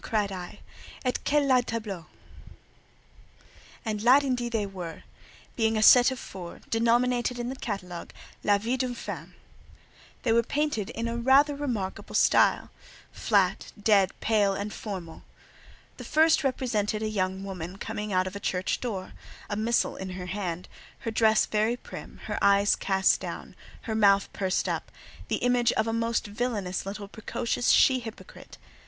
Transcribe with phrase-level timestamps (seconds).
[0.03, 0.61] cried I,
[1.05, 2.07] "et quelles laids tableaux!"
[3.85, 5.03] And "laids," indeed, they were;
[5.55, 8.11] being a set of four, denominated in the catalogue
[8.43, 9.35] "La vie d'une femme."
[10.23, 15.21] They were painted rather in a remarkable style—flat, dead, pale, and formal.
[15.97, 19.11] The first represented a "Jeune Fille," coming out of a church door,
[19.51, 20.67] a missal in her hand,
[21.01, 25.93] her dress very prim, her eyes cast down, her mouth pursed up—the image of a
[25.93, 28.57] most villanous little precocious she hypocrite.